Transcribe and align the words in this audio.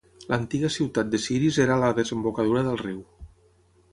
L'antiga 0.29 0.71
ciutat 0.75 1.11
de 1.15 1.19
Siris 1.25 1.59
era 1.67 1.75
a 1.77 1.83
la 1.83 1.91
desembocadura 2.01 2.63
del 2.69 2.83
riu. 2.83 3.07